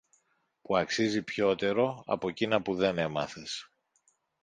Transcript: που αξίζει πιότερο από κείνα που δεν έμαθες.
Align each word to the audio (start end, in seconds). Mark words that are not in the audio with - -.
που 0.61 0.77
αξίζει 0.77 1.21
πιότερο 1.23 2.03
από 2.05 2.31
κείνα 2.31 2.61
που 2.61 2.75
δεν 2.75 2.97
έμαθες. 2.97 3.71